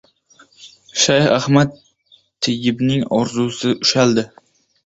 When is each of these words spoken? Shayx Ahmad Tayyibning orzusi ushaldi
Shayx 1.01 1.27
Ahmad 1.35 1.77
Tayyibning 2.47 3.07
orzusi 3.19 3.75
ushaldi 3.87 4.29